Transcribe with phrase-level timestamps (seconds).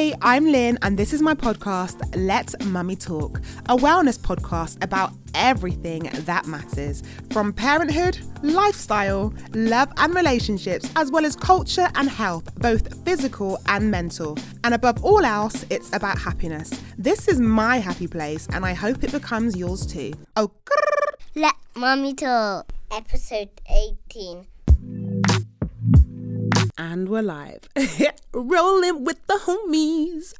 [0.00, 3.36] Hey, I'm Lynn, and this is my podcast, Let's Mummy Talk,
[3.68, 11.26] a wellness podcast about everything that matters from parenthood, lifestyle, love and relationships, as well
[11.26, 14.38] as culture and health, both physical and mental.
[14.64, 16.70] And above all else, it's about happiness.
[16.96, 20.14] This is my happy place, and I hope it becomes yours too.
[20.34, 20.50] Oh,
[21.34, 24.46] Let Mummy Talk, episode 18.
[26.80, 27.68] And we're live.
[28.32, 30.32] Rolling with the homies.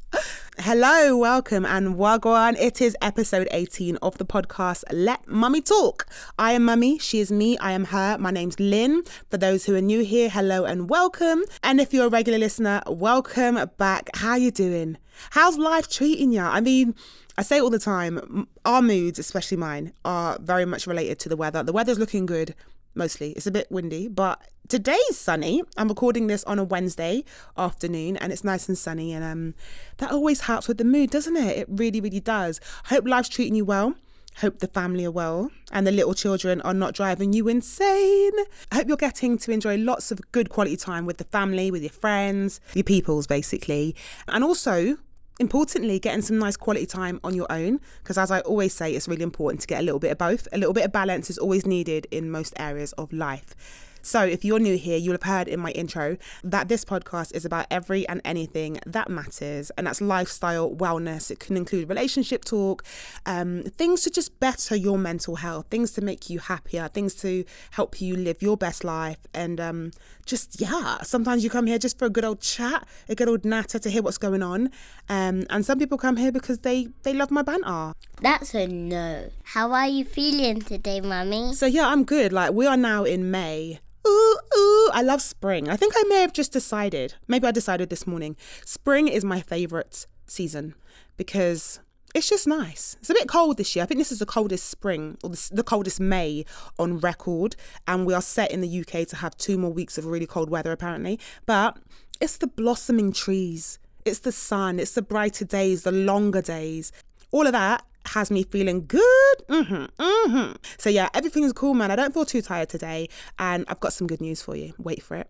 [0.57, 2.57] Hello, welcome, and wagwan.
[2.59, 6.07] It is episode 18 of the podcast Let Mummy Talk.
[6.39, 8.17] I am Mummy, she is me, I am her.
[8.17, 9.03] My name's Lynn.
[9.29, 11.43] For those who are new here, hello and welcome.
[11.61, 14.09] And if you're a regular listener, welcome back.
[14.15, 14.97] How you doing?
[15.29, 16.41] How's life treating you?
[16.41, 16.95] I mean,
[17.37, 21.29] I say it all the time, our moods, especially mine, are very much related to
[21.29, 21.61] the weather.
[21.61, 22.55] The weather's looking good
[22.95, 23.31] mostly.
[23.31, 25.63] It's a bit windy, but today's sunny.
[25.77, 27.23] I'm recording this on a Wednesday
[27.57, 29.53] afternoon and it's nice and sunny and um
[29.97, 31.57] that always helps with the mood, doesn't it?
[31.57, 32.59] It really really does.
[32.85, 33.95] Hope life's treating you well.
[34.37, 38.31] Hope the family are well and the little children are not driving you insane.
[38.71, 41.81] I hope you're getting to enjoy lots of good quality time with the family, with
[41.81, 43.95] your friends, your peoples basically.
[44.27, 44.97] And also
[45.41, 47.81] importantly, getting some nice quality time on your own.
[48.01, 50.47] Because as I always say, it's really important to get a little bit of both.
[50.53, 53.55] A little bit of balance is always needed in most areas of life.
[54.03, 57.45] So, if you're new here, you'll have heard in my intro that this podcast is
[57.45, 61.29] about every and anything that matters, and that's lifestyle, wellness.
[61.29, 62.83] It can include relationship talk,
[63.27, 67.45] um, things to just better your mental health, things to make you happier, things to
[67.71, 69.91] help you live your best life, and um,
[70.31, 70.97] just yeah.
[71.03, 73.89] Sometimes you come here just for a good old chat, a good old natter to
[73.89, 74.71] hear what's going on,
[75.09, 77.93] um, and some people come here because they they love my banter.
[78.21, 79.29] That's a no.
[79.43, 81.53] How are you feeling today, Mummy?
[81.53, 82.33] So yeah, I'm good.
[82.33, 83.79] Like we are now in May.
[84.07, 85.69] Ooh, ooh, I love spring.
[85.69, 89.41] I think I may have just decided, maybe I decided this morning, spring is my
[89.41, 90.73] favourite season
[91.17, 91.79] because
[92.13, 92.97] it's just nice.
[92.99, 93.83] It's a bit cold this year.
[93.83, 96.45] I think this is the coldest spring or the, the, coldest May
[96.77, 97.55] on record.
[97.87, 100.49] And we are set in the UK to have two more weeks of really cold
[100.49, 101.19] weather, apparently.
[101.45, 101.77] But
[102.19, 106.91] it's the blossoming trees, it's the sun, it's the brighter days, the longer days.
[107.31, 109.37] All of that has me feeling good.
[109.47, 110.51] Mm-hmm, mm-hmm.
[110.77, 111.91] So yeah, everything's cool, man.
[111.91, 113.07] I don't feel too tired today,
[113.39, 114.73] and I've got some good news for you.
[114.77, 115.29] Wait for it.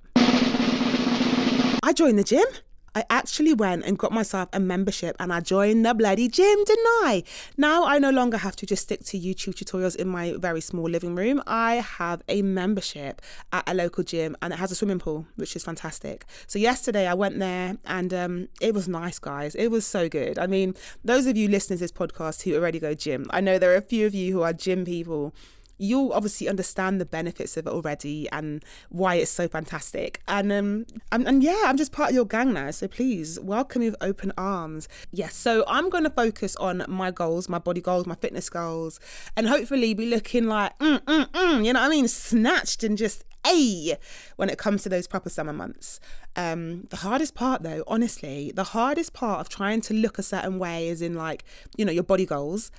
[1.84, 2.46] I joined the gym.
[2.94, 6.86] I actually went and got myself a membership and I joined the bloody gym, didn't
[6.86, 7.24] I?
[7.56, 10.90] Now I no longer have to just stick to YouTube tutorials in my very small
[10.90, 11.42] living room.
[11.48, 13.22] I have a membership
[13.54, 16.26] at a local gym and it has a swimming pool, which is fantastic.
[16.48, 19.56] So yesterday I went there and um, it was nice, guys.
[19.56, 20.38] It was so good.
[20.38, 23.58] I mean, those of you listening to this podcast who already go gym, I know
[23.58, 25.34] there are a few of you who are gym people
[25.82, 30.22] you'll obviously understand the benefits of it already and why it's so fantastic.
[30.28, 32.72] And um and, and yeah, I'm just part of your gang now.
[32.72, 34.88] So please welcome me with open arms.
[35.12, 39.00] Yes, so I'm gonna focus on my goals, my body goals, my fitness goals,
[39.36, 42.96] and hopefully be looking like mm, mm, mm, you know what I mean, snatched and
[42.96, 43.98] just a
[44.36, 46.00] when it comes to those proper summer months.
[46.36, 50.60] Um, the hardest part though, honestly, the hardest part of trying to look a certain
[50.60, 51.44] way is in like,
[51.76, 52.72] you know, your body goals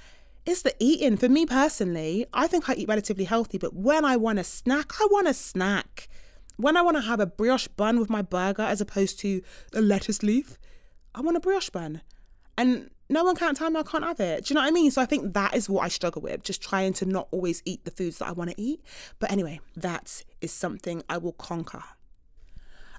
[0.45, 1.17] it's the eating.
[1.17, 4.93] For me personally, I think I eat relatively healthy, but when I want a snack,
[5.01, 6.09] I want a snack.
[6.57, 9.43] When I want to have a brioche bun with my burger as opposed to
[9.75, 10.59] a lettuce leaf,
[11.15, 12.03] I want a brioche bun.
[12.59, 14.47] And no one can't tell me I can't have it.
[14.47, 14.91] Do you know what I mean?
[14.91, 17.85] So I think that is what I struggle with, just trying to not always eat
[17.85, 18.83] the foods that I want to eat.
[19.19, 21.85] But anyway, that is something I will conquer.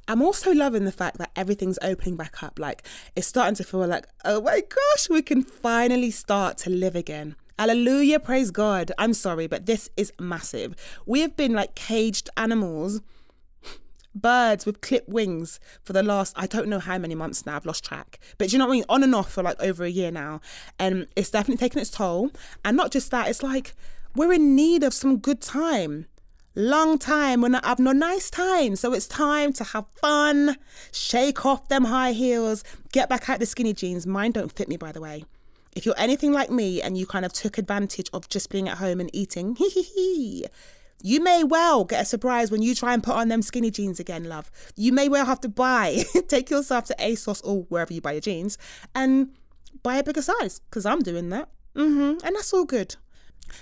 [0.08, 2.60] I'm also loving the fact that everything's opening back up.
[2.60, 2.84] Like
[3.16, 7.36] it's starting to feel like, oh my gosh, we can finally start to live again.
[7.58, 8.92] Hallelujah, praise God.
[8.98, 10.76] I'm sorry, but this is massive.
[11.06, 13.02] We have been like caged animals,
[14.16, 17.66] birds with clipped wings for the last, I don't know how many months now, I've
[17.66, 18.20] lost track.
[18.38, 18.86] But you know what I mean?
[18.90, 20.42] On and off for like over a year now.
[20.80, 22.32] And it's definitely taken its toll.
[22.66, 23.74] And not just that, it's like
[24.16, 26.08] we're in need of some good time
[26.56, 28.76] long time when I have no nice time.
[28.76, 30.58] So it's time to have fun,
[30.92, 34.06] shake off them high heels, get back out the skinny jeans.
[34.06, 35.26] Mine don't fit me, by the way.
[35.76, 38.78] If you're anything like me and you kind of took advantage of just being at
[38.78, 40.46] home and eating, hee hee hee.
[41.02, 44.00] You may well get a surprise when you try and put on them skinny jeans
[44.00, 44.50] again, love.
[44.78, 48.22] You may well have to buy, take yourself to ASOS or wherever you buy your
[48.22, 48.58] jeans
[48.96, 49.30] and
[49.82, 51.50] buy a bigger size because I'm doing that.
[51.76, 52.26] Mm-hmm.
[52.26, 52.96] And that's all good.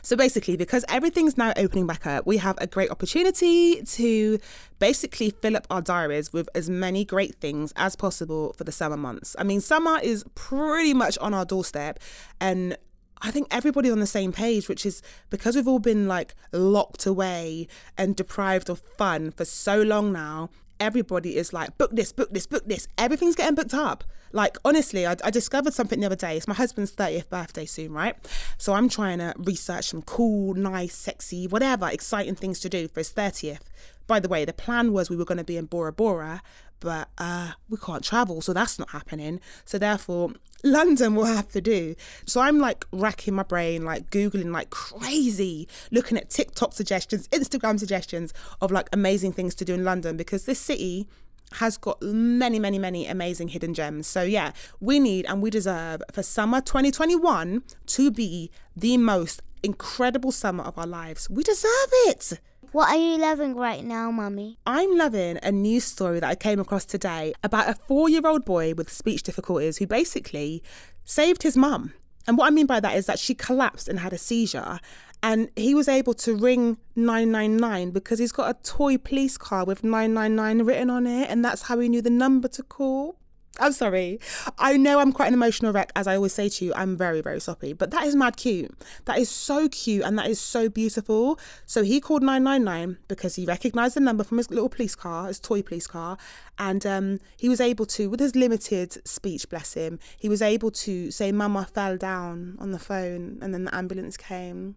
[0.01, 4.39] So basically, because everything's now opening back up, we have a great opportunity to
[4.79, 8.97] basically fill up our diaries with as many great things as possible for the summer
[8.97, 9.35] months.
[9.37, 11.99] I mean, summer is pretty much on our doorstep,
[12.39, 12.77] and
[13.21, 17.05] I think everybody's on the same page, which is because we've all been like locked
[17.05, 17.67] away
[17.97, 20.49] and deprived of fun for so long now.
[20.81, 22.87] Everybody is like, book this, book this, book this.
[22.97, 24.03] Everything's getting booked up.
[24.33, 26.35] Like, honestly, I, I discovered something the other day.
[26.35, 28.15] It's my husband's 30th birthday soon, right?
[28.57, 33.01] So I'm trying to research some cool, nice, sexy, whatever, exciting things to do for
[33.01, 33.61] his 30th.
[34.07, 36.41] By the way, the plan was we were going to be in Bora Bora,
[36.81, 39.39] but uh, we can't travel, so that's not happening.
[39.63, 40.33] So therefore,
[40.63, 41.95] London will have to do.
[42.25, 47.79] So I'm like racking my brain, like Googling like crazy, looking at TikTok suggestions, Instagram
[47.79, 51.07] suggestions of like amazing things to do in London because this city
[51.53, 54.07] has got many, many, many amazing hidden gems.
[54.07, 60.31] So, yeah, we need and we deserve for summer 2021 to be the most incredible
[60.31, 61.29] summer of our lives.
[61.29, 62.39] We deserve it.
[62.71, 64.57] What are you loving right now, Mummy?
[64.65, 68.45] I'm loving a news story that I came across today about a four year old
[68.45, 70.63] boy with speech difficulties who basically
[71.03, 71.93] saved his mum.
[72.27, 74.79] And what I mean by that is that she collapsed and had a seizure.
[75.21, 79.83] And he was able to ring 999 because he's got a toy police car with
[79.83, 81.29] 999 written on it.
[81.29, 83.17] And that's how he knew the number to call.
[83.59, 84.19] I'm sorry.
[84.57, 86.73] I know I'm quite an emotional wreck, as I always say to you.
[86.73, 88.71] I'm very, very soppy, but that is mad cute.
[89.05, 91.37] That is so cute and that is so beautiful.
[91.65, 95.39] So he called 999 because he recognized the number from his little police car, his
[95.39, 96.17] toy police car,
[96.57, 100.71] and um, he was able to, with his limited speech, bless him, he was able
[100.71, 104.75] to say, Mama fell down on the phone, and then the ambulance came.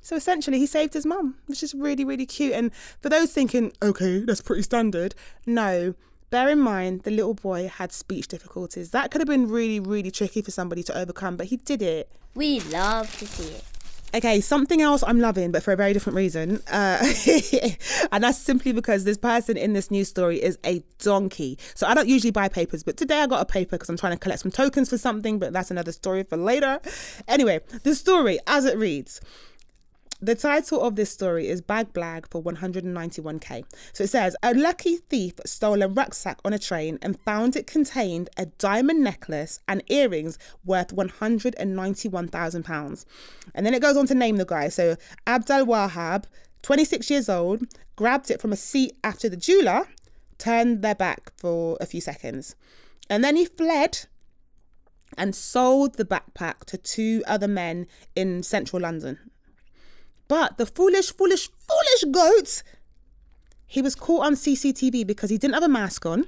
[0.00, 2.52] So essentially, he saved his mum, which is really, really cute.
[2.52, 5.14] And for those thinking, okay, that's pretty standard,
[5.46, 5.94] no
[6.30, 8.90] Bear in mind, the little boy had speech difficulties.
[8.90, 12.08] That could have been really, really tricky for somebody to overcome, but he did it.
[12.34, 13.64] We love to see it.
[14.14, 16.62] Okay, something else I'm loving, but for a very different reason.
[16.70, 16.98] Uh,
[18.12, 21.58] and that's simply because this person in this news story is a donkey.
[21.74, 24.12] So I don't usually buy papers, but today I got a paper because I'm trying
[24.12, 26.78] to collect some tokens for something, but that's another story for later.
[27.26, 29.20] Anyway, the story as it reads.
[30.20, 33.64] The title of this story is Bag Blag for 191k.
[33.92, 37.66] So it says a lucky thief stole a rucksack on a train and found it
[37.66, 43.06] contained a diamond necklace and earrings worth 191,000 pounds.
[43.54, 44.68] And then it goes on to name the guy.
[44.68, 44.96] So
[45.26, 46.24] Abdel Wahab,
[46.62, 47.64] 26 years old,
[47.96, 49.88] grabbed it from a seat after the jeweler
[50.38, 52.54] turned their back for a few seconds.
[53.10, 54.06] And then he fled
[55.18, 59.18] and sold the backpack to two other men in central London.
[60.28, 62.62] But the foolish, foolish, foolish goat,
[63.66, 66.26] he was caught on CCTV because he didn't have a mask on,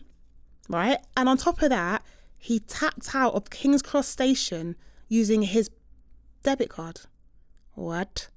[0.69, 0.99] right?
[1.17, 2.03] And on top of that,
[2.39, 4.77] he tapped out of King's Cross Station
[5.09, 5.71] using his
[6.43, 7.01] debit card.
[7.75, 8.29] What?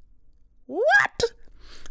[0.65, 1.23] What?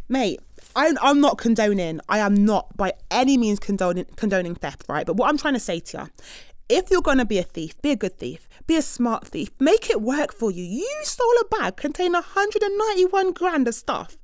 [0.08, 0.40] Mate,
[0.74, 5.06] I'm, I'm not condoning, I am not by any means condoning, condoning theft, right?
[5.06, 6.24] But what I'm trying to say to you
[6.68, 9.50] if you're going to be a thief, be a good thief, be a smart thief,
[9.58, 10.62] make it work for you.
[10.62, 14.18] You stole a bag containing 191 grand of stuff,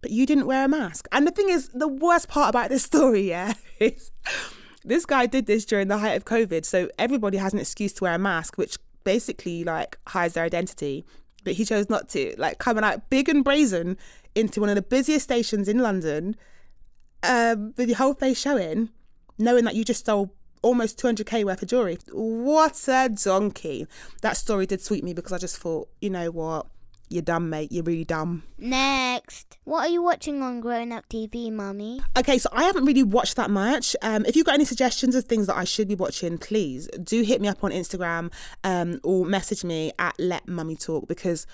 [0.00, 1.08] but you didn't wear a mask.
[1.12, 4.10] And the thing is, the worst part about this story, yeah, is
[4.84, 6.64] this guy did this during the height of COVID.
[6.64, 11.04] So everybody has an excuse to wear a mask, which basically like hides their identity.
[11.44, 13.96] But he chose not to, like coming out big and brazen
[14.34, 16.36] into one of the busiest stations in London,
[17.24, 18.90] um, with your whole face showing,
[19.38, 21.98] knowing that you just stole almost 200k worth of jewelry.
[22.12, 23.86] What a donkey.
[24.22, 26.66] That story did sweet me because I just thought, you know what?
[27.12, 27.70] You're dumb, mate.
[27.70, 28.44] You're really dumb.
[28.56, 29.58] Next.
[29.64, 32.00] What are you watching on Grown Up TV, Mummy?
[32.16, 33.94] Okay, so I haven't really watched that much.
[34.00, 37.22] Um, if you've got any suggestions of things that I should be watching, please do
[37.22, 38.32] hit me up on Instagram
[38.64, 41.46] um, or message me at Let Mummy Talk because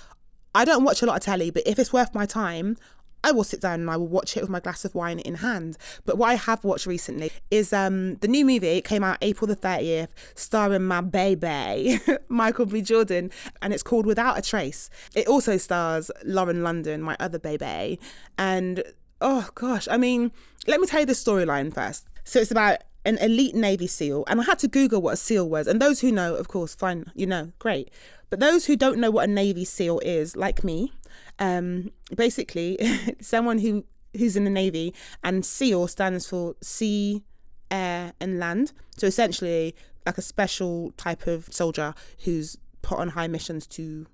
[0.54, 2.76] I don't watch a lot of telly, but if it's worth my time,
[3.24, 5.36] I will sit down and I will watch it with my glass of wine in
[5.36, 5.76] hand.
[6.04, 8.68] But what I have watched recently is um, the new movie.
[8.68, 12.82] It came out April the 30th, starring my baby, Michael B.
[12.82, 14.88] Jordan, and it's called Without a Trace.
[15.14, 17.98] It also stars Lauren London, my other baby.
[18.36, 18.82] And
[19.20, 20.32] oh gosh, I mean,
[20.66, 22.06] let me tell you the storyline first.
[22.24, 25.48] So it's about an elite Navy SEAL, and I had to Google what a SEAL
[25.48, 25.66] was.
[25.66, 27.90] And those who know, of course, fine, you know, great.
[28.30, 30.92] But those who don't know what a Navy SEAL is, like me,
[31.38, 32.78] um, basically,
[33.20, 33.84] someone who
[34.16, 37.22] who's in the navy, and SEAL stands for sea,
[37.70, 38.72] air, and land.
[38.96, 39.74] So essentially,
[40.06, 44.06] like a special type of soldier who's put on high missions to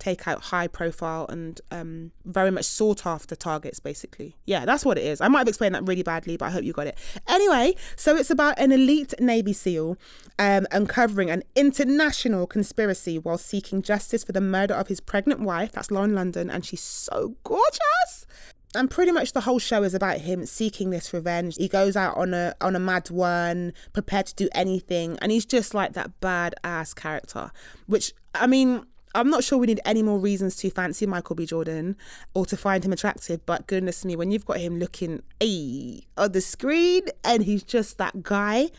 [0.00, 4.34] take out high profile and um, very much sought after targets, basically.
[4.46, 5.20] Yeah, that's what it is.
[5.20, 6.98] I might have explained that really badly, but I hope you got it.
[7.28, 9.96] Anyway, so it's about an elite Navy SEAL
[10.38, 15.72] um, uncovering an international conspiracy while seeking justice for the murder of his pregnant wife.
[15.72, 18.26] That's Lauren London, and she's so gorgeous.
[18.74, 21.56] And pretty much the whole show is about him seeking this revenge.
[21.56, 25.44] He goes out on a on a mad one, prepared to do anything, and he's
[25.44, 27.50] just like that badass character.
[27.86, 31.44] Which I mean, I'm not sure we need any more reasons to fancy Michael B.
[31.44, 31.96] Jordan
[32.32, 36.32] or to find him attractive, but goodness me, when you've got him looking a on
[36.32, 38.70] the screen and he's just that guy,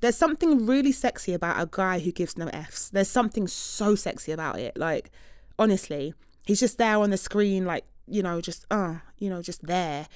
[0.00, 2.90] there's something really sexy about a guy who gives no F's.
[2.90, 4.76] There's something so sexy about it.
[4.76, 5.10] Like,
[5.58, 6.14] honestly,
[6.46, 10.06] he's just there on the screen, like, you know, just, uh, you know, just there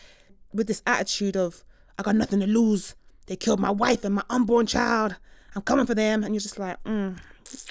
[0.52, 1.64] with this attitude of,
[1.98, 2.94] I got nothing to lose.
[3.26, 5.16] They killed my wife and my unborn child.
[5.56, 6.22] I'm coming for them.
[6.22, 7.18] And you're just like, mm,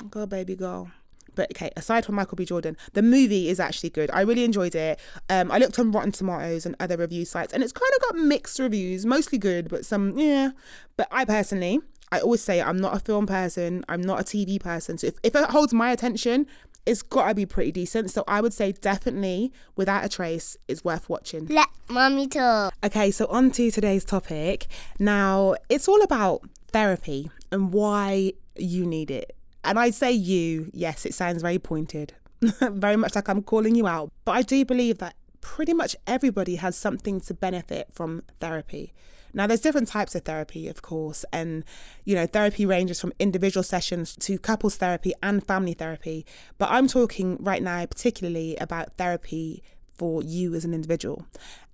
[0.10, 0.92] go, baby, go.
[1.38, 2.44] But okay, aside from Michael B.
[2.44, 4.10] Jordan, the movie is actually good.
[4.12, 5.00] I really enjoyed it.
[5.30, 8.16] Um, I looked on Rotten Tomatoes and other review sites, and it's kind of got
[8.16, 10.50] mixed reviews, mostly good, but some, yeah.
[10.98, 11.80] But I personally,
[12.12, 14.98] I always say I'm not a film person, I'm not a TV person.
[14.98, 16.48] So if, if it holds my attention,
[16.88, 18.10] it's got to be pretty decent.
[18.10, 21.46] So I would say definitely, without a trace, it's worth watching.
[21.48, 22.74] Let Mummy Talk.
[22.84, 24.68] Okay, so on to today's topic.
[24.98, 26.42] Now, it's all about
[26.72, 29.37] therapy and why you need it.
[29.68, 32.14] And I say you, yes, it sounds very pointed,
[32.62, 34.14] very much like I'm calling you out.
[34.24, 38.94] But I do believe that pretty much everybody has something to benefit from therapy.
[39.34, 41.66] Now, there's different types of therapy, of course, and
[42.06, 46.26] you know, therapy ranges from individual sessions to couples therapy and family therapy.
[46.58, 49.64] But I'm talking right now, particularly about therapy
[49.98, 51.26] for you as an individual.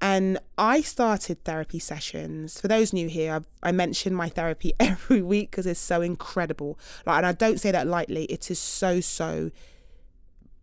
[0.02, 2.60] And I started therapy sessions.
[2.60, 6.80] For those new here, I've, i mention my therapy every week because it's so incredible.
[7.06, 8.26] Like, and I don't say that lightly.
[8.26, 9.52] It is so so.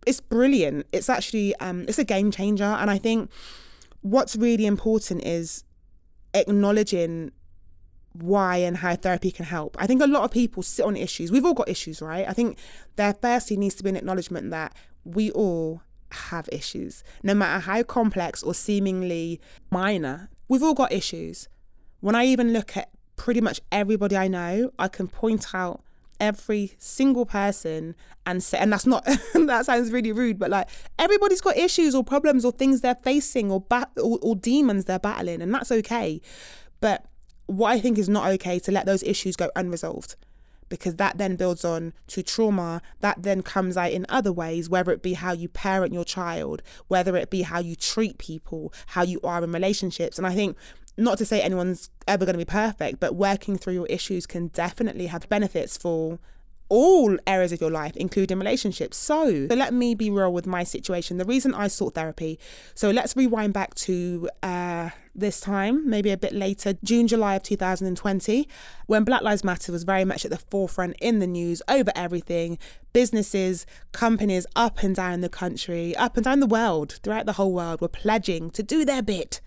[0.07, 0.87] It's brilliant.
[0.93, 2.65] It's actually um, it's a game changer.
[2.65, 3.31] And I think
[4.01, 5.65] what's really important is
[6.33, 7.33] acknowledging
[8.13, 9.77] why and how therapy can help.
[9.79, 11.31] I think a lot of people sit on issues.
[11.31, 12.27] We've all got issues, right?
[12.27, 12.59] I think
[12.97, 14.75] there firstly needs to be an acknowledgement that
[15.05, 19.41] we all have issues, no matter how complex or seemingly
[19.71, 20.29] minor.
[20.49, 21.49] We've all got issues.
[22.01, 25.83] When I even look at pretty much everybody I know, I can point out
[26.19, 27.95] every single person
[28.27, 32.05] and say, and that's not, that sounds really rude, but like everybody's got issues or
[32.05, 36.21] problems or things they're facing or, bat- or, or demons they're battling, and that's okay.
[36.81, 37.07] But
[37.47, 40.17] what I think is not okay to let those issues go unresolved
[40.71, 44.91] because that then builds on to trauma that then comes out in other ways, whether
[44.93, 49.03] it be how you parent your child, whether it be how you treat people, how
[49.03, 50.17] you are in relationships.
[50.17, 50.57] And I think
[50.97, 54.49] not to say anyone's ever going to be perfect, but working through your issues can
[54.49, 56.19] definitely have benefits for
[56.71, 58.97] all areas of your life, including relationships.
[58.97, 61.19] So, so let me be real with my situation.
[61.19, 62.39] The reason I sought therapy.
[62.75, 67.43] So let's rewind back to uh, this time, maybe a bit later, June, July of
[67.43, 68.49] 2020,
[68.87, 72.57] when Black Lives Matter was very much at the forefront in the news over everything.
[72.93, 77.53] Businesses, companies up and down the country, up and down the world, throughout the whole
[77.53, 79.41] world, were pledging to do their bit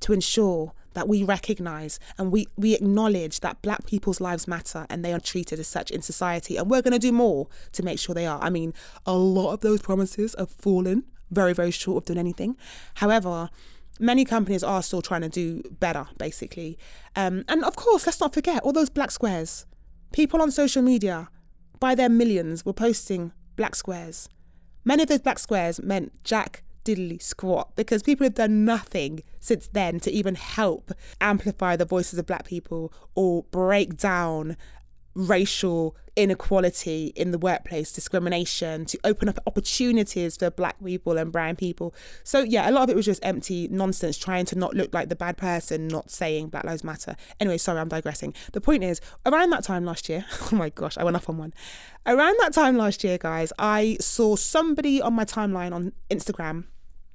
[0.00, 5.04] to ensure that we recognize and we, we acknowledge that black people's lives matter and
[5.04, 6.56] they are treated as such in society.
[6.56, 8.40] And we're going to do more to make sure they are.
[8.42, 8.72] I mean,
[9.06, 12.56] a lot of those promises have fallen very, very short of doing anything.
[12.94, 13.50] However,
[13.98, 16.78] many companies are still trying to do better, basically.
[17.16, 19.66] Um, and of course, let's not forget all those black squares.
[20.12, 21.28] People on social media,
[21.80, 24.28] by their millions, were posting black squares.
[24.84, 29.68] Many of those black squares meant Jack diddly squat because people have done nothing since
[29.68, 34.56] then to even help amplify the voices of black people or break down
[35.14, 41.56] racial inequality in the workplace, discrimination, to open up opportunities for black people and brown
[41.56, 41.94] people.
[42.22, 45.08] So, yeah, a lot of it was just empty nonsense, trying to not look like
[45.08, 47.16] the bad person, not saying Black Lives Matter.
[47.40, 48.34] Anyway, sorry, I'm digressing.
[48.52, 51.38] The point is, around that time last year, oh my gosh, I went off on
[51.38, 51.54] one.
[52.06, 56.66] Around that time last year, guys, I saw somebody on my timeline on Instagram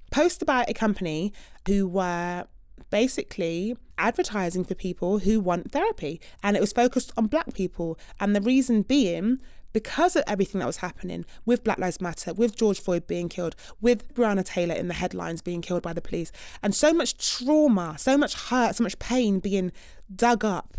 [0.09, 1.33] post about a company
[1.67, 2.45] who were
[2.89, 6.19] basically advertising for people who want therapy.
[6.41, 7.99] And it was focused on black people.
[8.19, 9.39] And the reason being
[9.71, 13.55] because of everything that was happening with Black Lives Matter, with George Floyd being killed,
[13.79, 16.31] with Breonna Taylor in the headlines being killed by the police,
[16.63, 19.71] and so much trauma, so much hurt, so much pain being
[20.13, 20.77] dug up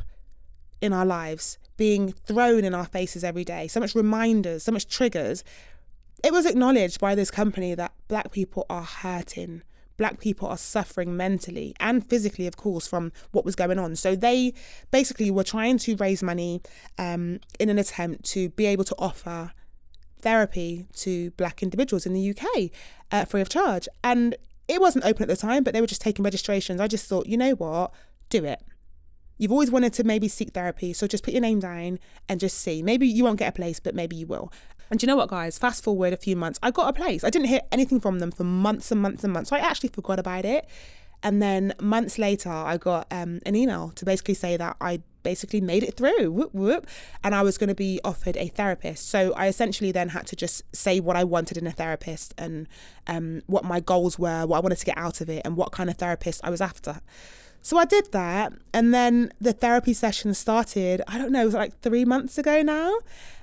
[0.80, 4.88] in our lives, being thrown in our faces every day, so much reminders, so much
[4.88, 5.44] triggers
[6.22, 9.62] it was acknowledged by this company that black people are hurting.
[9.96, 13.96] Black people are suffering mentally and physically, of course, from what was going on.
[13.96, 14.54] So they
[14.90, 16.62] basically were trying to raise money
[16.98, 19.52] um, in an attempt to be able to offer
[20.20, 22.70] therapy to black individuals in the UK
[23.10, 23.88] uh, free of charge.
[24.02, 24.36] And
[24.68, 26.80] it wasn't open at the time, but they were just taking registrations.
[26.80, 27.92] I just thought, you know what?
[28.28, 28.62] Do it.
[29.36, 31.98] You've always wanted to maybe seek therapy, so just put your name down
[32.28, 32.82] and just see.
[32.82, 34.52] Maybe you won't get a place, but maybe you will.
[34.90, 35.58] And you know what, guys?
[35.58, 37.22] Fast forward a few months, I got a place.
[37.22, 39.50] I didn't hear anything from them for months and months and months.
[39.50, 40.66] So I actually forgot about it.
[41.22, 45.60] And then months later, I got um, an email to basically say that I'd basically
[45.60, 46.32] made it through.
[46.32, 46.86] Whoop, whoop.
[47.22, 49.08] And I was going to be offered a therapist.
[49.08, 52.66] So I essentially then had to just say what I wanted in a therapist and
[53.06, 55.72] um, what my goals were, what I wanted to get out of it, and what
[55.72, 57.00] kind of therapist I was after.
[57.62, 58.54] So I did that.
[58.72, 62.62] And then the therapy session started, I don't know, it was like three months ago
[62.62, 62.98] now.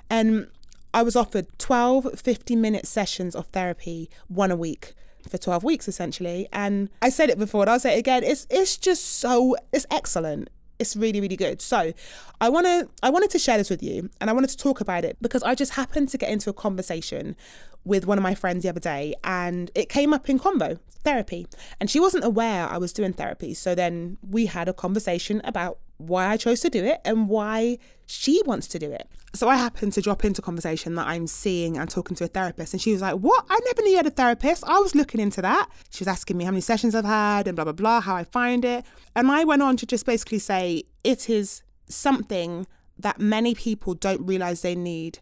[0.09, 0.47] And
[0.93, 4.93] I was offered 12 50 minute sessions of therapy, one a week
[5.27, 6.47] for 12 weeks essentially.
[6.51, 8.23] And I said it before and I'll say it again.
[8.23, 10.49] It's it's just so it's excellent.
[10.79, 11.61] It's really, really good.
[11.61, 11.93] So
[12.39, 15.03] I wanna I wanted to share this with you and I wanted to talk about
[15.03, 17.35] it because I just happened to get into a conversation
[17.83, 21.47] with one of my friends the other day and it came up in convo therapy
[21.79, 25.79] and she wasn't aware I was doing therapy so then we had a conversation about
[25.97, 29.09] why I chose to do it and why she wants to do it.
[29.33, 32.73] So I happened to drop into conversation that I'm seeing and talking to a therapist,
[32.73, 33.45] and she was like, What?
[33.49, 34.63] I never knew you had a therapist.
[34.65, 35.69] I was looking into that.
[35.89, 38.23] She was asking me how many sessions I've had and blah, blah, blah, how I
[38.23, 38.85] find it.
[39.15, 42.67] And I went on to just basically say, It is something
[42.99, 45.19] that many people don't realize they need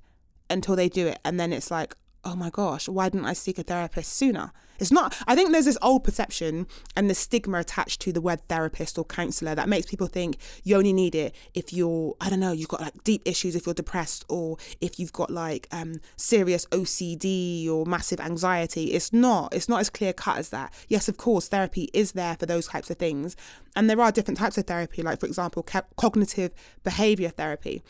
[0.49, 1.19] until they do it.
[1.25, 4.51] And then it's like, oh my gosh, why didn't I seek a therapist sooner?
[4.79, 8.41] It's not, I think there's this old perception and the stigma attached to the word
[8.47, 12.39] therapist or counselor that makes people think you only need it if you're, I don't
[12.39, 15.95] know, you've got like deep issues, if you're depressed or if you've got like um,
[16.17, 18.93] serious OCD or massive anxiety.
[18.93, 20.73] It's not, it's not as clear cut as that.
[20.87, 23.35] Yes, of course, therapy is there for those types of things.
[23.75, 26.53] And there are different types of therapy, like for example, ca- cognitive
[26.83, 27.83] behavior therapy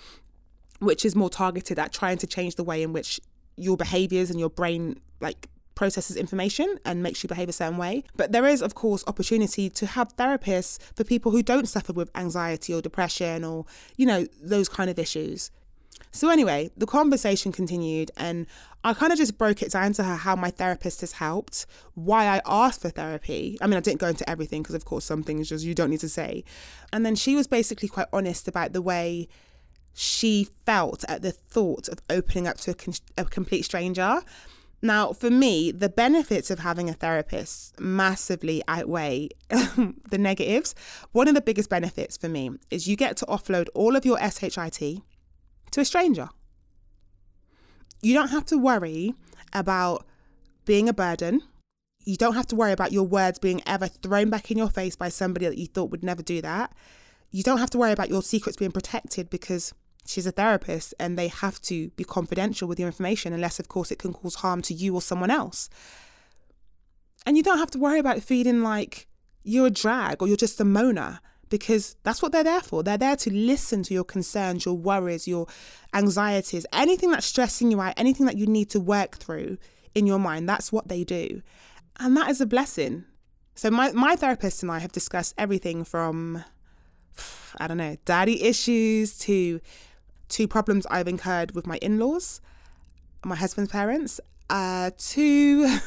[0.79, 3.19] which is more targeted at trying to change the way in which
[3.57, 8.03] your behaviors and your brain like processes information and makes you behave a certain way.
[8.15, 12.09] But there is, of course, opportunity to have therapists for people who don't suffer with
[12.15, 13.65] anxiety or depression or,
[13.97, 15.51] you know, those kind of issues.
[16.11, 18.47] So, anyway, the conversation continued, and
[18.85, 22.25] I kind of just broke it down to her how my therapist has helped, why
[22.25, 23.57] I asked for therapy.
[23.61, 25.89] I mean, I didn't go into everything because, of course, some things just you don't
[25.89, 26.45] need to say.
[26.93, 29.27] And then she was basically quite honest about the way
[29.93, 34.21] she felt at the thought of opening up to a, con- a, complete stranger.
[34.81, 40.75] Now, for me, the benefits of having a therapist massively outweigh um, the negatives.
[41.11, 44.19] One of the biggest benefits for me is you get to offload all of your
[44.19, 45.01] SHIT
[45.71, 46.29] to a stranger.
[48.01, 49.13] You don't have to worry
[49.53, 50.05] about
[50.65, 51.41] being a burden.
[52.03, 54.95] You don't have to worry about your words being ever thrown back in your face
[54.95, 56.71] by somebody that you thought would never do that.
[57.31, 59.73] You don't have to worry about your secrets being protected because
[60.05, 63.91] she's a therapist and they have to be confidential with your information unless of course
[63.91, 65.69] it can cause harm to you or someone else.
[67.25, 69.07] And you don't have to worry about feeling like
[69.43, 72.83] you're a drag or you're just a moaner because that's what they're there for.
[72.83, 75.47] They're there to listen to your concerns your worries your
[75.93, 79.57] anxieties anything that's stressing you out anything that you need to work through
[79.93, 81.41] in your mind that's what they do.
[81.99, 83.05] And that is a blessing.
[83.55, 86.43] So my, my therapist and i have discussed everything from
[87.59, 89.61] I don't know, daddy issues to
[90.29, 92.41] two problems I've incurred with my in laws,
[93.23, 95.79] my husband's parents, uh, to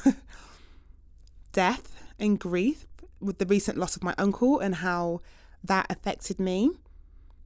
[1.53, 2.87] death and grief
[3.20, 5.20] with the recent loss of my uncle and how
[5.64, 6.70] that affected me,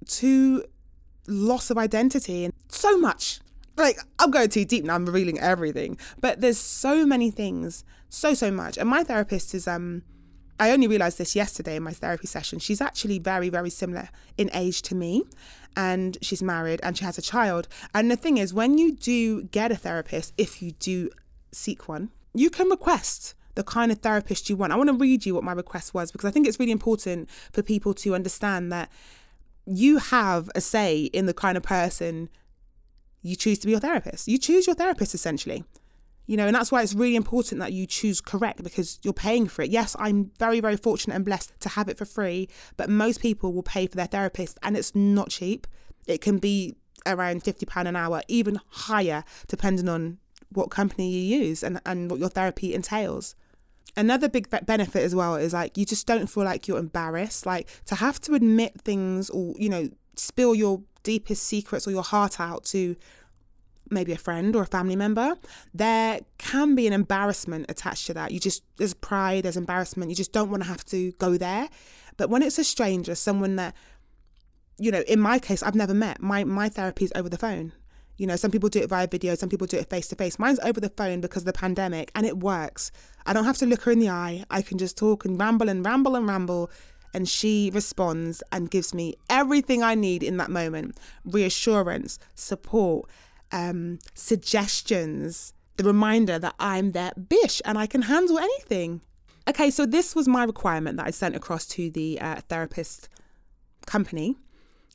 [0.06, 0.64] to
[1.26, 3.40] loss of identity and so much.
[3.76, 5.96] Like, I'm going too deep now, I'm revealing everything.
[6.20, 8.76] But there's so many things, so, so much.
[8.76, 10.02] And my therapist is um
[10.62, 12.60] I only realized this yesterday in my therapy session.
[12.60, 15.24] She's actually very, very similar in age to me.
[15.76, 17.68] And she's married and she has a child.
[17.94, 21.10] And the thing is, when you do get a therapist, if you do
[21.52, 24.72] seek one, you can request the kind of therapist you want.
[24.72, 27.28] I want to read you what my request was because I think it's really important
[27.52, 28.90] for people to understand that
[29.66, 32.28] you have a say in the kind of person
[33.22, 34.26] you choose to be your therapist.
[34.26, 35.64] You choose your therapist essentially.
[36.32, 39.48] You know, and that's why it's really important that you choose correct because you're paying
[39.48, 39.70] for it.
[39.70, 43.52] Yes, I'm very, very fortunate and blessed to have it for free, but most people
[43.52, 45.66] will pay for their therapist and it's not cheap.
[46.06, 50.16] It can be around £50 an hour, even higher, depending on
[50.48, 53.34] what company you use and, and what your therapy entails.
[53.94, 57.44] Another big benefit as well is like you just don't feel like you're embarrassed.
[57.44, 62.02] Like to have to admit things or, you know, spill your deepest secrets or your
[62.02, 62.96] heart out to
[63.92, 65.36] maybe a friend or a family member,
[65.74, 68.32] there can be an embarrassment attached to that.
[68.32, 70.10] You just, there's pride, there's embarrassment.
[70.10, 71.68] You just don't want to have to go there.
[72.16, 73.74] But when it's a stranger, someone that,
[74.78, 77.72] you know, in my case, I've never met, my, my therapy is over the phone.
[78.16, 80.38] You know, some people do it via video, some people do it face to face.
[80.38, 82.92] Mine's over the phone because of the pandemic and it works.
[83.26, 84.44] I don't have to look her in the eye.
[84.50, 86.70] I can just talk and ramble and ramble and ramble.
[87.14, 93.08] And she responds and gives me everything I need in that moment reassurance, support,
[93.52, 99.02] um, suggestions, the reminder that I'm their bish and I can handle anything.
[99.48, 103.08] Okay, so this was my requirement that I sent across to the uh, therapist
[103.86, 104.36] company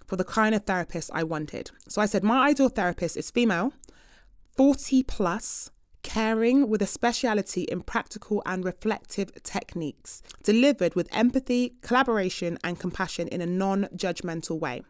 [0.06, 1.72] for the kind of therapist I wanted.
[1.88, 3.74] So I said, my ideal therapist is female,
[4.56, 5.70] 40 plus,
[6.02, 13.28] caring with a speciality in practical and reflective techniques, delivered with empathy, collaboration, and compassion
[13.28, 14.84] in a non judgmental way.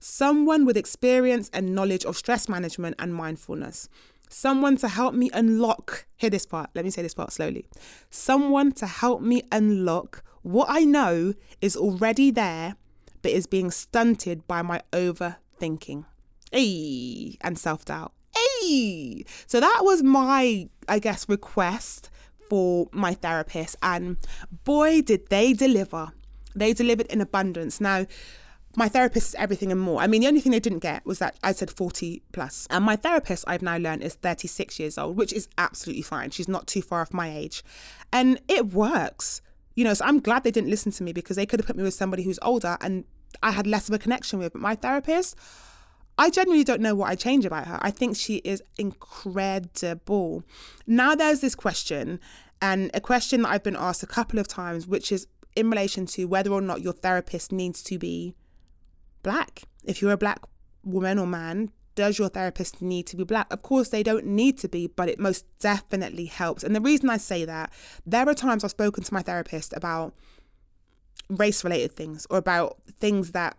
[0.00, 3.88] Someone with experience and knowledge of stress management and mindfulness.
[4.30, 7.66] Someone to help me unlock, hear this part, let me say this part slowly.
[8.10, 12.76] Someone to help me unlock what I know is already there,
[13.22, 16.04] but is being stunted by my overthinking.
[16.52, 18.12] Hey, and self doubt.
[19.46, 22.10] So that was my, I guess, request
[22.48, 23.76] for my therapist.
[23.82, 24.16] And
[24.64, 26.12] boy, did they deliver.
[26.54, 27.80] They delivered in abundance.
[27.80, 28.06] Now,
[28.76, 30.00] my therapist is everything and more.
[30.00, 32.66] I mean, the only thing they didn't get was that I said 40 plus.
[32.70, 36.30] And my therapist, I've now learned, is 36 years old, which is absolutely fine.
[36.30, 37.64] She's not too far off my age.
[38.12, 39.40] And it works.
[39.74, 41.76] You know, so I'm glad they didn't listen to me because they could have put
[41.76, 43.04] me with somebody who's older and
[43.42, 44.52] I had less of a connection with.
[44.52, 45.36] But my therapist,
[46.16, 47.78] I genuinely don't know what I change about her.
[47.80, 50.42] I think she is incredible.
[50.86, 52.18] Now there's this question,
[52.60, 56.06] and a question that I've been asked a couple of times, which is in relation
[56.06, 58.34] to whether or not your therapist needs to be
[59.22, 59.62] black.
[59.84, 60.40] If you're a black
[60.84, 63.52] woman or man, does your therapist need to be black?
[63.52, 66.62] Of course, they don't need to be, but it most definitely helps.
[66.62, 67.72] And the reason I say that,
[68.06, 70.14] there are times I've spoken to my therapist about
[71.28, 73.56] race related things or about things that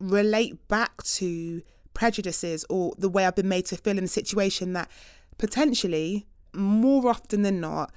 [0.00, 1.62] relate back to
[1.92, 4.90] prejudices or the way I've been made to feel in a situation that
[5.38, 7.92] potentially, more often than not,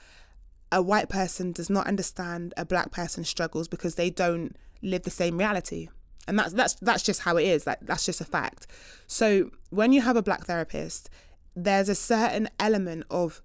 [0.71, 5.09] a white person does not understand a black person's struggles because they don't live the
[5.09, 5.87] same reality.
[6.27, 7.65] And that's that's that's just how it is.
[7.65, 8.67] Like that's just a fact.
[9.07, 11.09] So when you have a black therapist,
[11.55, 13.41] there's a certain element of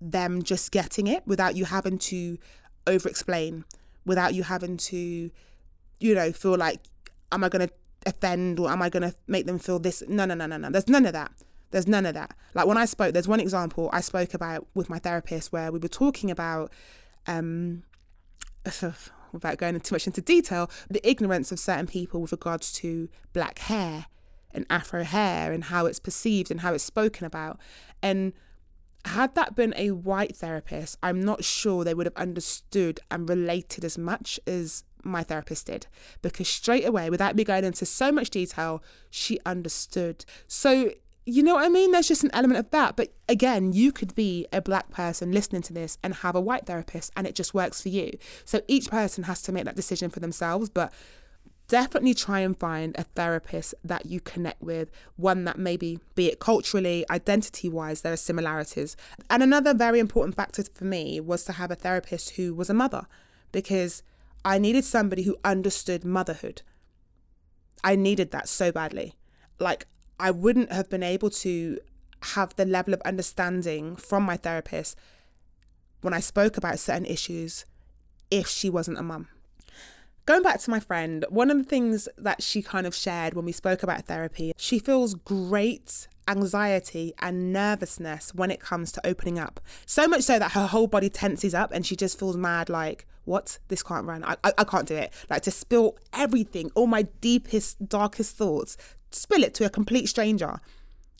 [0.00, 2.38] them just getting it without you having to
[2.86, 3.64] over explain,
[4.04, 5.30] without you having to,
[6.00, 6.80] you know, feel like,
[7.30, 7.68] am I gonna
[8.04, 10.02] offend or am I gonna make them feel this?
[10.08, 10.70] No, no, no, no, no.
[10.70, 11.32] There's none of that.
[11.70, 12.34] There's none of that.
[12.54, 15.78] Like when I spoke, there's one example I spoke about with my therapist where we
[15.78, 16.72] were talking about
[17.26, 17.84] um
[19.32, 23.58] without going too much into detail, the ignorance of certain people with regards to black
[23.60, 24.06] hair
[24.52, 27.58] and afro hair and how it's perceived and how it's spoken about.
[28.02, 28.32] And
[29.04, 33.84] had that been a white therapist, I'm not sure they would have understood and related
[33.84, 35.86] as much as my therapist did
[36.20, 40.24] because straight away, without me going into so much detail, she understood.
[40.46, 40.92] So
[41.24, 41.92] you know what I mean?
[41.92, 42.96] There's just an element of that.
[42.96, 46.66] But again, you could be a black person listening to this and have a white
[46.66, 48.18] therapist and it just works for you.
[48.44, 50.68] So each person has to make that decision for themselves.
[50.68, 50.92] But
[51.68, 56.40] definitely try and find a therapist that you connect with, one that maybe, be it
[56.40, 58.96] culturally, identity wise, there are similarities.
[59.30, 62.74] And another very important factor for me was to have a therapist who was a
[62.74, 63.06] mother
[63.52, 64.02] because
[64.44, 66.62] I needed somebody who understood motherhood.
[67.84, 69.14] I needed that so badly.
[69.58, 69.86] Like,
[70.22, 71.80] I wouldn't have been able to
[72.20, 74.96] have the level of understanding from my therapist
[76.00, 77.64] when I spoke about certain issues
[78.30, 79.26] if she wasn't a mum.
[80.24, 83.44] Going back to my friend, one of the things that she kind of shared when
[83.44, 89.40] we spoke about therapy, she feels great anxiety and nervousness when it comes to opening
[89.40, 89.58] up.
[89.86, 93.08] So much so that her whole body tenses up and she just feels mad like,
[93.24, 93.58] what?
[93.66, 94.22] This can't run.
[94.22, 95.12] I, I, I can't do it.
[95.28, 98.76] Like to spill everything, all my deepest, darkest thoughts
[99.14, 100.60] spill it to a complete stranger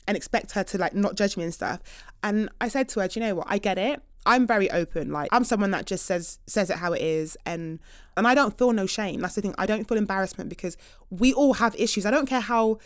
[0.07, 1.81] and expect her to like not judge me and stuff.
[2.21, 3.47] And I said to her, Do you know what?
[3.49, 4.01] I get it.
[4.25, 5.11] I'm very open.
[5.11, 7.79] Like I'm someone that just says says it how it is and
[8.15, 9.19] and I don't feel no shame.
[9.21, 9.55] That's the thing.
[9.57, 10.77] I don't feel embarrassment because
[11.09, 12.05] we all have issues.
[12.05, 12.79] I don't care how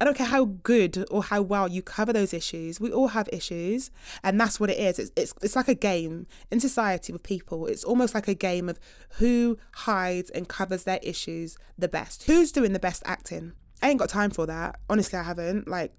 [0.00, 2.80] I don't care how good or how well you cover those issues.
[2.80, 3.92] We all have issues,
[4.24, 4.98] and that's what it is.
[4.98, 7.66] It's it's it's like a game in society with people.
[7.66, 8.80] It's almost like a game of
[9.18, 12.24] who hides and covers their issues the best.
[12.24, 13.52] Who's doing the best acting?
[13.82, 14.78] I ain't got time for that.
[14.88, 15.68] Honestly, I haven't.
[15.68, 15.92] Like,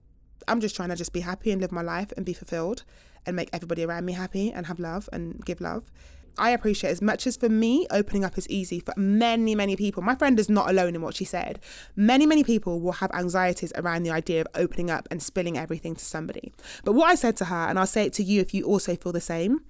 [0.47, 2.83] I'm just trying to just be happy and live my life and be fulfilled
[3.25, 5.91] and make everybody around me happy and have love and give love.
[6.37, 10.01] I appreciate as much as for me, opening up is easy for many, many people.
[10.01, 11.59] My friend is not alone in what she said.
[11.95, 15.95] Many, many people will have anxieties around the idea of opening up and spilling everything
[15.95, 16.51] to somebody.
[16.83, 18.95] But what I said to her, and I'll say it to you if you also
[18.95, 19.61] feel the same,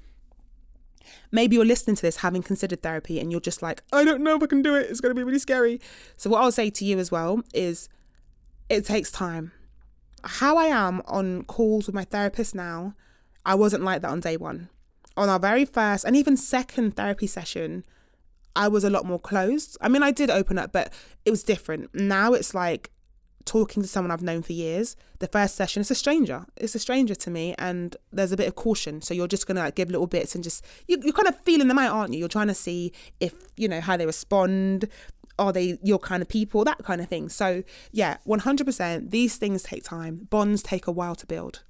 [1.32, 4.38] maybe you're listening to this having considered therapy and you're just like, I don't know
[4.38, 4.90] if I can do it.
[4.90, 5.82] It's going to be really scary.
[6.16, 7.90] So, what I'll say to you as well is
[8.70, 9.52] it takes time.
[10.24, 12.96] How I am on calls with my therapist now,
[13.46, 14.70] I wasn't like that on day one.
[15.16, 17.84] On our very first and even second therapy session,
[18.56, 19.78] I was a lot more closed.
[19.82, 20.94] I mean, I did open up, but
[21.26, 21.94] it was different.
[21.94, 22.92] Now it's like
[23.46, 24.96] talking to someone I've known for years.
[25.20, 26.46] The first session, it's a stranger.
[26.56, 29.02] It's a stranger to me, and there's a bit of caution.
[29.02, 31.68] So you're just gonna like give little bits and just you, you're kind of feeling
[31.68, 32.20] them out, aren't you?
[32.20, 34.88] You're trying to see if you know how they respond,
[35.40, 36.64] are they your kind of people?
[36.64, 37.30] That kind of thing.
[37.30, 39.12] So, yeah, 100%.
[39.12, 41.64] These things take time, bonds take a while to build.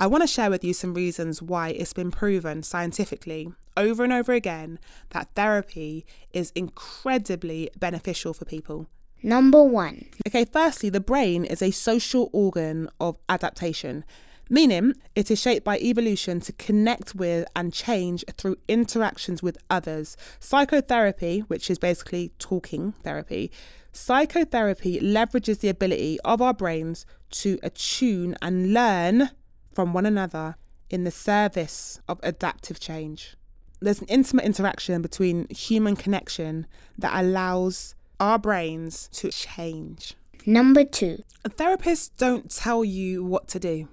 [0.00, 4.12] I want to share with you some reasons why it's been proven scientifically over and
[4.12, 4.78] over again
[5.10, 8.86] that therapy is incredibly beneficial for people.
[9.22, 10.06] Number one.
[10.26, 14.04] Okay, firstly, the brain is a social organ of adaptation,
[14.48, 20.16] meaning it is shaped by evolution to connect with and change through interactions with others.
[20.40, 23.50] Psychotherapy, which is basically talking therapy,
[23.92, 29.30] psychotherapy leverages the ability of our brains to attune and learn
[29.72, 30.56] from one another
[30.90, 33.36] in the service of adaptive change.
[33.80, 40.14] There's an intimate interaction between human connection that allows our brains to change.
[40.44, 41.22] Number two.
[41.44, 43.88] Therapists don't tell you what to do,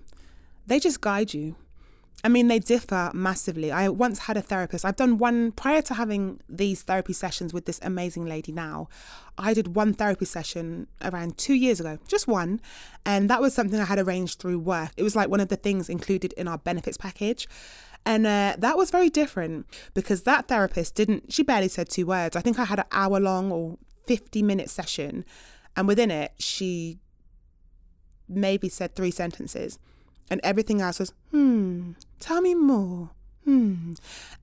[0.67, 1.55] they just guide you.
[2.23, 3.71] I mean, they differ massively.
[3.71, 4.83] I once had a therapist.
[4.83, 8.87] I've done one prior to having these therapy sessions with this amazing lady now.
[9.37, 12.61] I did one therapy session around two years ago, just one.
[13.05, 14.91] And that was something I had arranged through work.
[14.97, 17.47] It was like one of the things included in our benefits package.
[18.07, 22.35] And uh, that was very different because that therapist didn't, she barely said two words.
[22.35, 25.25] I think I had an hour long or 50 minute session.
[25.75, 26.97] And within it, she
[28.27, 29.77] maybe said three sentences.
[30.29, 33.11] And everything else was, hmm, tell me more.
[33.43, 33.93] Hmm.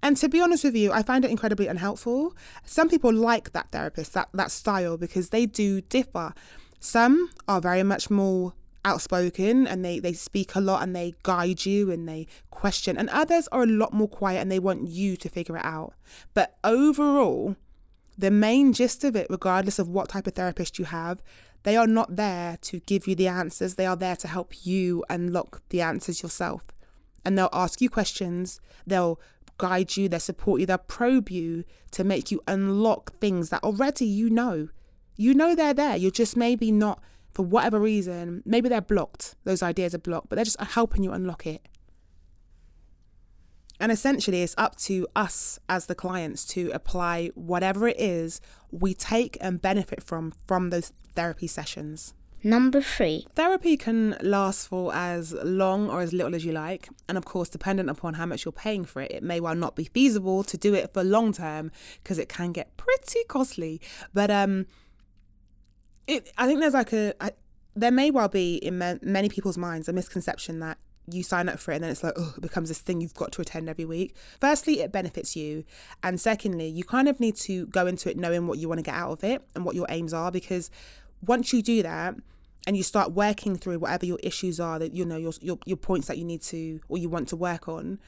[0.02, 2.36] And to be honest with you, I find it incredibly unhelpful.
[2.64, 6.34] Some people like that therapist, that, that style, because they do differ.
[6.78, 11.66] Some are very much more outspoken and they, they speak a lot and they guide
[11.66, 12.96] you and they question.
[12.96, 15.94] And others are a lot more quiet and they want you to figure it out.
[16.34, 17.56] But overall,
[18.16, 21.22] the main gist of it, regardless of what type of therapist you have,
[21.64, 23.74] they are not there to give you the answers.
[23.74, 26.64] They are there to help you unlock the answers yourself.
[27.24, 29.20] And they'll ask you questions, they'll
[29.58, 34.06] guide you, they'll support you, they'll probe you to make you unlock things that already
[34.06, 34.68] you know.
[35.16, 35.96] You know they're there.
[35.96, 39.36] You're just maybe not, for whatever reason, maybe they're blocked.
[39.44, 41.68] Those ideas are blocked, but they're just helping you unlock it.
[43.82, 48.40] And essentially, it's up to us as the clients to apply whatever it is
[48.70, 52.14] we take and benefit from from those therapy sessions.
[52.44, 53.26] Number three.
[53.34, 56.90] Therapy can last for as long or as little as you like.
[57.08, 59.74] And of course, dependent upon how much you're paying for it, it may well not
[59.74, 61.72] be feasible to do it for long term
[62.04, 63.80] because it can get pretty costly.
[64.14, 64.66] But um,
[66.06, 67.32] it I think there's like a I,
[67.74, 70.78] there may well be in many people's minds a misconception that
[71.10, 73.14] you sign up for it and then it's like, oh, it becomes this thing you've
[73.14, 74.14] got to attend every week.
[74.40, 75.64] Firstly, it benefits you.
[76.02, 78.82] And secondly, you kind of need to go into it knowing what you want to
[78.82, 80.70] get out of it and what your aims are because
[81.24, 82.16] once you do that,
[82.66, 85.76] and you start working through whatever your issues are that you know your, your your
[85.76, 87.98] points that you need to or you want to work on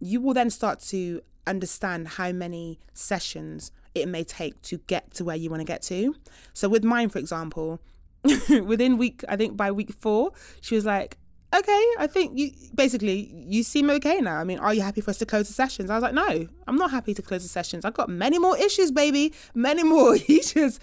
[0.00, 5.24] you will then start to understand how many sessions it may take to get to
[5.24, 6.14] where you want to get to
[6.52, 7.80] so with mine for example
[8.64, 11.18] within week i think by week 4 she was like
[11.54, 14.36] okay, I think you basically you seem okay now.
[14.36, 15.90] I mean, are you happy for us to close the sessions?
[15.90, 17.84] I was like, no, I'm not happy to close the sessions.
[17.84, 20.16] I've got many more issues, baby, many more.
[20.28, 20.82] you just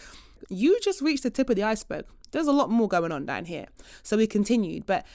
[0.50, 2.06] you just reached the tip of the iceberg.
[2.32, 3.66] There's a lot more going on down here.
[4.04, 5.06] So we continued, but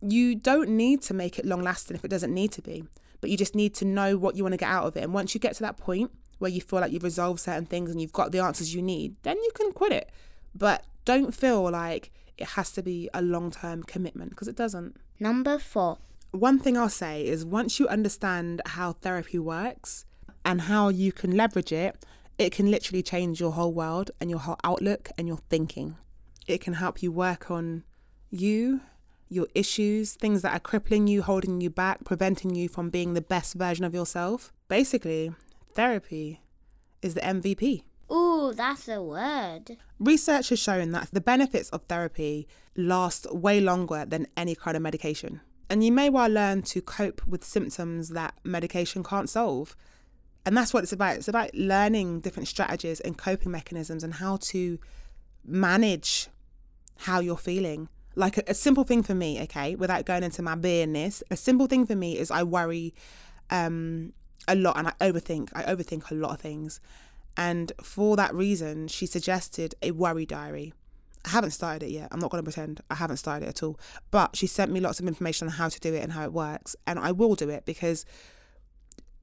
[0.00, 2.84] you don't need to make it long lasting if it doesn't need to be.
[3.20, 5.02] But you just need to know what you want to get out of it.
[5.02, 7.90] And once you get to that point where you feel like you've resolved certain things
[7.90, 10.10] and you've got the answers you need, then you can quit it.
[10.54, 14.96] But don't feel like it has to be a long term commitment because it doesn't.
[15.20, 15.98] Number four.
[16.30, 20.04] One thing I'll say is once you understand how therapy works
[20.44, 22.04] and how you can leverage it,
[22.38, 25.96] it can literally change your whole world and your whole outlook and your thinking.
[26.48, 27.84] It can help you work on
[28.30, 28.80] you,
[29.28, 33.20] your issues, things that are crippling you, holding you back, preventing you from being the
[33.20, 34.52] best version of yourself.
[34.68, 35.32] Basically,
[35.72, 36.40] therapy
[37.00, 37.84] is the MVP.
[38.56, 39.76] That's a word.
[39.98, 44.82] Research has shown that the benefits of therapy last way longer than any kind of
[44.82, 45.40] medication.
[45.70, 49.76] And you may well learn to cope with symptoms that medication can't solve.
[50.46, 51.16] And that's what it's about.
[51.16, 54.78] It's about learning different strategies and coping mechanisms and how to
[55.44, 56.28] manage
[56.98, 57.88] how you're feeling.
[58.14, 61.66] Like a, a simple thing for me, okay, without going into my beingness, a simple
[61.66, 62.94] thing for me is I worry
[63.50, 64.12] um,
[64.46, 65.48] a lot and I overthink.
[65.54, 66.80] I overthink a lot of things.
[67.36, 70.72] And for that reason, she suggested a worry diary.
[71.24, 72.08] I haven't started it yet.
[72.12, 73.80] I'm not going to pretend I haven't started it at all.
[74.10, 76.32] But she sent me lots of information on how to do it and how it
[76.32, 76.76] works.
[76.86, 78.04] And I will do it because,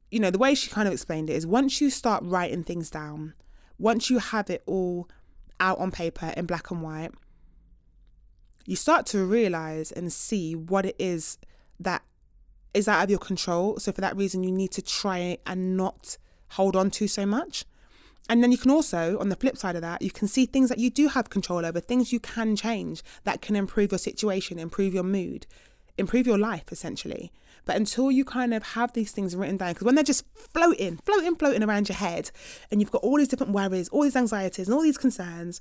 [0.09, 2.89] you know, the way she kind of explained it is once you start writing things
[2.89, 3.33] down,
[3.77, 5.07] once you have it all
[5.59, 7.11] out on paper in black and white,
[8.65, 11.37] you start to realize and see what it is
[11.79, 12.03] that
[12.73, 13.77] is out of your control.
[13.77, 16.17] So for that reason, you need to try and not
[16.51, 17.65] hold on to so much.
[18.29, 20.69] And then you can also, on the flip side of that, you can see things
[20.69, 24.57] that you do have control over, things you can change that can improve your situation,
[24.57, 25.47] improve your mood,
[25.97, 27.31] improve your life, essentially.
[27.65, 30.97] But until you kind of have these things written down, because when they're just floating,
[31.05, 32.31] floating, floating around your head,
[32.71, 35.59] and you've got all these different worries, all these anxieties, and all these concerns,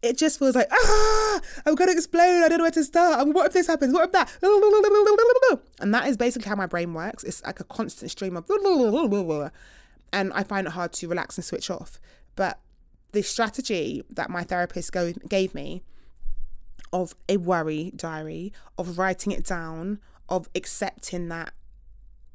[0.00, 2.44] it just feels like, ah, I'm going to explode.
[2.44, 3.26] I don't know where to start.
[3.26, 3.92] What if this happens?
[3.92, 4.30] What if that?
[5.80, 7.24] And that is basically how my brain works.
[7.24, 8.46] It's like a constant stream of,
[10.12, 11.98] and I find it hard to relax and switch off.
[12.36, 12.58] But
[13.12, 15.82] the strategy that my therapist go, gave me
[16.92, 21.52] of a worry diary, of writing it down, of accepting that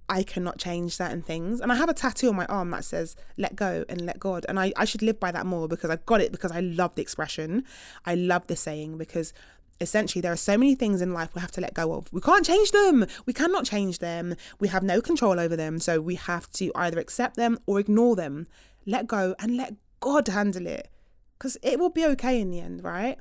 [0.10, 1.62] I cannot change certain things.
[1.62, 4.46] And I have a tattoo on my arm that says, let go and let God.
[4.50, 6.96] And I, I should live by that more because I got it because I love
[6.96, 7.64] the expression.
[8.06, 9.34] I love the saying because
[9.82, 12.12] essentially there are so many things in life we have to let go of.
[12.12, 13.06] We can't change them.
[13.26, 14.36] We cannot change them.
[14.60, 15.80] We have no control over them.
[15.80, 18.48] So we have to either accept them or ignore them.
[18.86, 20.90] Let go and let God handle it
[21.38, 23.18] because it will be okay in the end, right?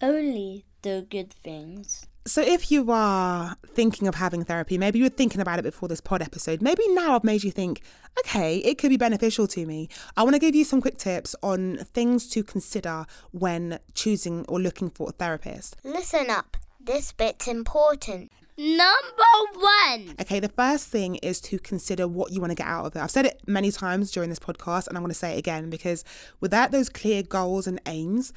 [0.00, 2.06] Only the good things.
[2.28, 5.88] So, if you are thinking of having therapy, maybe you were thinking about it before
[5.88, 7.80] this pod episode, maybe now I've made you think,
[8.20, 9.88] okay, it could be beneficial to me.
[10.14, 14.60] I want to give you some quick tips on things to consider when choosing or
[14.60, 15.76] looking for a therapist.
[15.82, 18.30] Listen up, this bit's important.
[18.58, 19.22] Number
[19.54, 20.16] one.
[20.20, 22.98] Okay, the first thing is to consider what you want to get out of it.
[22.98, 25.70] I've said it many times during this podcast, and I'm going to say it again
[25.70, 26.04] because
[26.40, 28.34] without those clear goals and aims,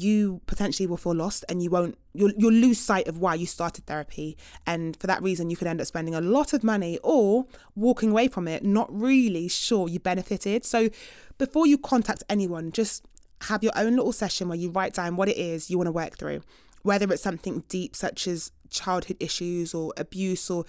[0.00, 3.46] you potentially will feel lost and you won't you'll, you'll lose sight of why you
[3.46, 4.36] started therapy.
[4.66, 8.10] And for that reason you could end up spending a lot of money or walking
[8.10, 10.64] away from it not really sure you benefited.
[10.64, 10.90] So
[11.38, 13.04] before you contact anyone just
[13.42, 15.92] have your own little session where you write down what it is you want to
[15.92, 16.42] work through.
[16.82, 20.64] Whether it's something deep such as childhood issues or abuse or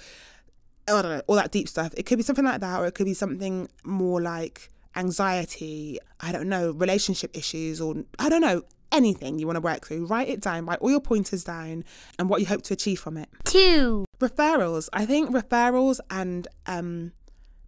[0.88, 1.94] I don't know, all that deep stuff.
[1.98, 6.32] It could be something like that, or it could be something more like anxiety, I
[6.32, 8.62] don't know, relationship issues, or I don't know,
[8.96, 11.84] anything you want to work through, write it down, write all your pointers down
[12.18, 13.30] and what you hope to achieve from it.
[13.44, 14.06] Two.
[14.20, 14.90] Referrals.
[14.94, 17.12] I think referrals and um,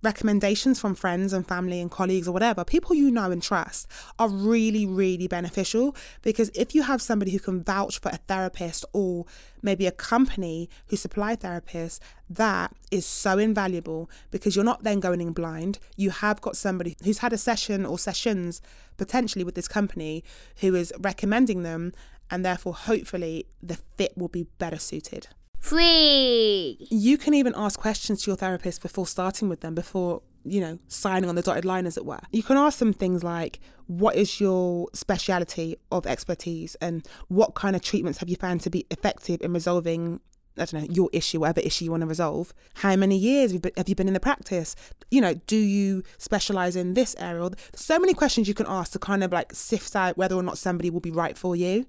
[0.03, 3.87] recommendations from friends and family and colleagues or whatever, people you know and trust,
[4.19, 8.85] are really, really beneficial because if you have somebody who can vouch for a therapist
[8.93, 9.25] or
[9.61, 15.21] maybe a company who supply therapists, that is so invaluable because you're not then going
[15.21, 15.79] in blind.
[15.95, 18.61] You have got somebody who's had a session or sessions
[18.97, 20.23] potentially with this company
[20.57, 21.93] who is recommending them,
[22.29, 25.27] and therefore, hopefully, the fit will be better suited.
[25.59, 26.77] Three.
[26.89, 30.79] You can even ask questions to your therapist before starting with them, before, you know,
[30.87, 32.21] signing on the dotted line, as it were.
[32.31, 37.75] You can ask them things like, what is your speciality of expertise and what kind
[37.75, 40.19] of treatments have you found to be effective in resolving
[40.59, 42.51] I don't know, your issue, whatever issue you want to resolve.
[42.75, 44.75] How many years have you been in the practice?
[45.11, 47.51] You know, do you specialize in this area?
[47.75, 50.57] So many questions you can ask to kind of like sift out whether or not
[50.57, 51.85] somebody will be right for you.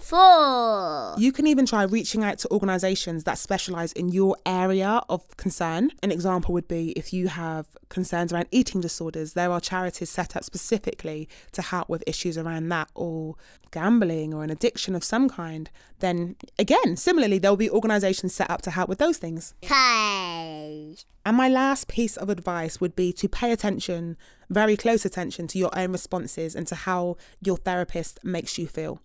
[0.00, 1.14] Four.
[1.18, 5.90] You can even try reaching out to organizations that specialize in your area of concern.
[6.02, 10.36] An example would be if you have concerns around eating disorders, there are charities set
[10.36, 13.36] up specifically to help with issues around that or
[13.70, 15.70] gambling or an addiction of some kind.
[16.00, 19.54] Then again, similarly, there will be organizations set up to help with those things.
[19.62, 21.04] Five.
[21.24, 24.16] And my last piece of advice would be to pay attention,
[24.48, 29.00] very close attention to your own responses and to how your therapist makes you feel.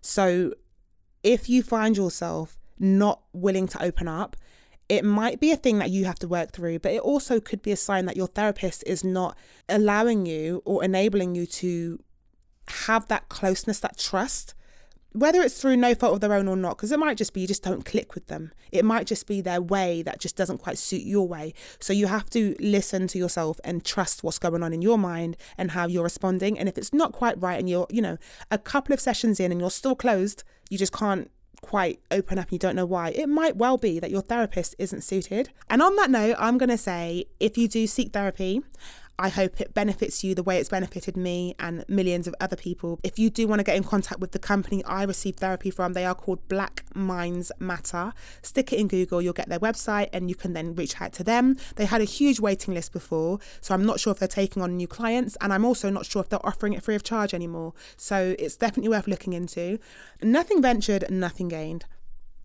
[0.00, 0.54] So
[1.22, 4.36] if you find yourself not willing to open up,
[4.88, 7.60] it might be a thing that you have to work through, but it also could
[7.60, 9.36] be a sign that your therapist is not
[9.68, 12.02] allowing you or enabling you to
[12.68, 14.54] have that closeness, that trust
[15.12, 17.40] whether it's through no fault of their own or not, because it might just be
[17.40, 18.52] you just don't click with them.
[18.70, 21.54] It might just be their way that just doesn't quite suit your way.
[21.80, 25.36] So you have to listen to yourself and trust what's going on in your mind
[25.56, 26.58] and how you're responding.
[26.58, 28.18] And if it's not quite right and you're, you know,
[28.50, 32.46] a couple of sessions in and you're still closed, you just can't quite open up
[32.46, 35.50] and you don't know why, it might well be that your therapist isn't suited.
[35.68, 38.62] And on that note, I'm going to say if you do seek therapy,
[39.20, 43.00] I hope it benefits you the way it's benefited me and millions of other people.
[43.02, 45.92] If you do want to get in contact with the company I received therapy from,
[45.92, 48.12] they are called Black Minds Matter.
[48.42, 51.24] Stick it in Google, you'll get their website and you can then reach out to
[51.24, 51.56] them.
[51.74, 54.76] They had a huge waiting list before, so I'm not sure if they're taking on
[54.76, 57.74] new clients and I'm also not sure if they're offering it free of charge anymore.
[57.96, 59.80] So it's definitely worth looking into.
[60.22, 61.86] Nothing ventured, nothing gained.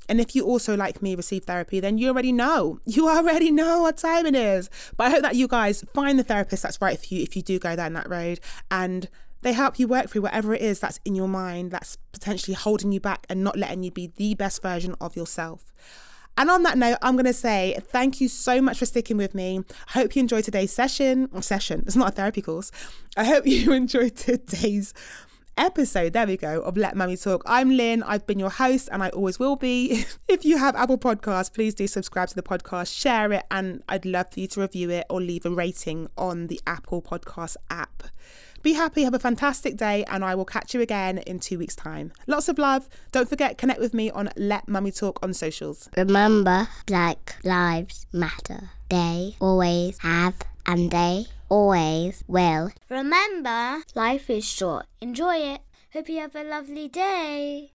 [0.09, 2.79] And if you also, like me, receive therapy, then you already know.
[2.93, 4.69] You already know what time it is.
[4.97, 7.41] But I hope that you guys find the therapist that's right for you if you
[7.41, 8.39] do go down that road
[8.69, 9.09] and
[9.41, 12.91] they help you work through whatever it is that's in your mind that's potentially holding
[12.91, 15.73] you back and not letting you be the best version of yourself.
[16.37, 19.35] And on that note, I'm going to say thank you so much for sticking with
[19.35, 19.61] me.
[19.89, 21.29] I hope you enjoyed today's session.
[21.41, 22.71] Session, it's not a therapy course.
[23.15, 24.93] I hope you enjoyed today's
[25.57, 27.43] episode, there we go, of Let Mummy Talk.
[27.45, 30.05] I'm Lynn, I've been your host, and I always will be.
[30.27, 34.05] if you have Apple Podcasts, please do subscribe to the podcast, share it, and I'd
[34.05, 38.03] love for you to review it or leave a rating on the Apple Podcast app.
[38.61, 41.75] Be happy, have a fantastic day, and I will catch you again in two weeks'
[41.75, 42.13] time.
[42.27, 42.87] Lots of love.
[43.11, 45.89] Don't forget, connect with me on Let Mummy Talk on socials.
[45.97, 48.69] Remember, Black Lives Matter.
[48.89, 50.35] They always have,
[50.65, 52.71] and they always will.
[52.89, 54.87] Remember, life is short.
[54.99, 55.61] Enjoy it.
[55.93, 57.69] Hope you have a lovely day.